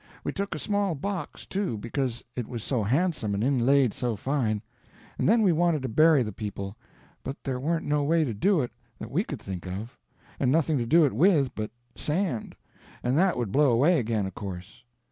[0.23, 4.63] We took a small box, too, because it was so handsome and inlaid so fine;
[5.19, 6.75] and then we wanted to bury the people;
[7.23, 9.99] but there warn't no way to do it that we could think of,
[10.39, 12.55] and nothing to do it with but sand,
[13.03, 14.83] and that would blow away again, of course.